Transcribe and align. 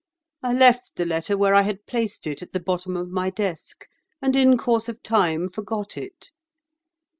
I 0.41 0.51
left 0.53 0.95
the 0.95 1.05
letter 1.05 1.37
where 1.37 1.53
I 1.53 1.61
had 1.61 1.85
placed 1.85 2.25
it, 2.25 2.41
at 2.41 2.53
the 2.53 2.59
bottom 2.59 2.97
of 2.97 3.09
my 3.09 3.29
desk, 3.29 3.85
and 4.19 4.35
in 4.35 4.57
course 4.57 4.89
of 4.89 5.03
time 5.03 5.47
forgot 5.47 5.95
it. 5.95 6.31